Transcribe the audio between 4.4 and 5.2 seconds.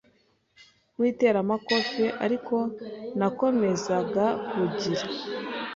kugira